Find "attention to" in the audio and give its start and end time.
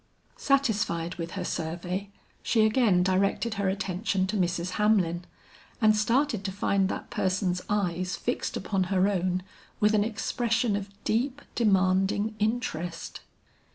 3.69-4.35